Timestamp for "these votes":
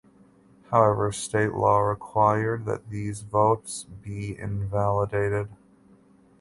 2.89-3.83